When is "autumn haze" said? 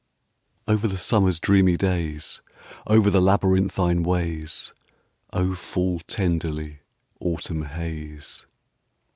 7.19-8.47